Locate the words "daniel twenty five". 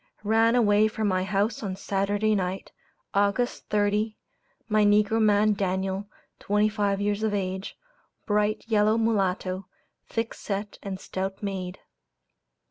5.53-6.99